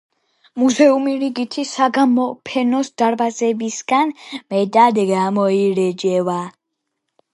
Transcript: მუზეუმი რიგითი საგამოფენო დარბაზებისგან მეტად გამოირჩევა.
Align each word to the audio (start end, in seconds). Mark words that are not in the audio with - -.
მუზეუმი 0.59 1.11
რიგითი 1.23 1.65
საგამოფენო 1.71 2.79
დარბაზებისგან 3.01 4.15
მეტად 4.55 4.99
გამოირჩევა. 5.13 6.41